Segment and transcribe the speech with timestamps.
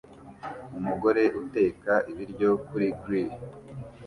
[0.79, 3.29] Umugore uteka ibiryo kuri grill